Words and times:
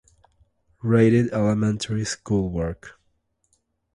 Rated 0.81 1.31
Elementary 1.31 2.05
School 2.05 2.49
work. 2.49 2.99